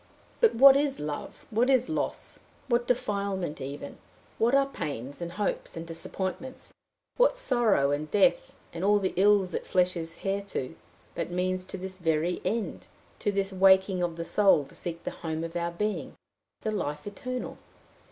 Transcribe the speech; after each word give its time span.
But 0.39 0.55
what 0.55 0.75
is 0.75 0.99
love, 0.99 1.45
what 1.51 1.69
is 1.69 1.87
loss, 1.87 2.39
what 2.67 2.87
defilement 2.87 3.61
even, 3.61 3.99
what 4.39 4.55
are 4.55 4.65
pains, 4.65 5.21
and 5.21 5.33
hopes, 5.33 5.77
and 5.77 5.85
disappointments, 5.85 6.73
what 7.17 7.37
sorrow, 7.37 7.91
and 7.91 8.09
death, 8.09 8.51
and 8.73 8.83
all 8.83 8.97
the 8.97 9.13
ills 9.15 9.51
that 9.51 9.67
flesh 9.67 9.95
is 9.95 10.17
heir 10.23 10.41
to, 10.41 10.75
but 11.13 11.29
means 11.29 11.63
to 11.65 11.77
this 11.77 11.99
very 11.99 12.41
end, 12.43 12.87
to 13.19 13.31
this 13.31 13.53
waking 13.53 14.01
of 14.01 14.15
the 14.15 14.25
soul 14.25 14.65
to 14.65 14.73
seek 14.73 15.03
the 15.03 15.11
home 15.21 15.43
of 15.43 15.55
our 15.55 15.69
being 15.71 16.15
the 16.61 16.71
life 16.71 17.05
eternal? 17.05 17.59